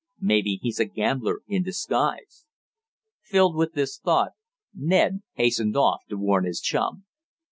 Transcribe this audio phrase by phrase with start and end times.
[0.19, 2.47] Maybe he's a gambler in disguise."
[3.21, 4.31] Filled with this thought
[4.73, 7.05] Ned hastened off to warn his chum.